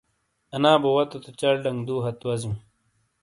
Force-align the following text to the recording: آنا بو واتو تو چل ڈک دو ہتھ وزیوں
آنا 0.55 0.71
بو 0.81 0.89
واتو 0.95 1.17
تو 1.23 1.29
چل 1.39 1.55
ڈک 1.63 1.77
دو 1.87 1.95
ہتھ 2.05 2.23
وزیوں 2.27 2.55